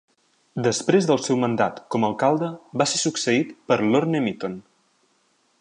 Després 0.67 1.07
del 1.09 1.19
seu 1.27 1.37
mandat 1.43 1.77
com 1.95 2.07
alcalde, 2.09 2.51
va 2.83 2.89
ser 2.93 3.03
succeït 3.05 3.55
per 3.69 3.81
Lorne 3.85 4.27
Mitton. 4.31 4.61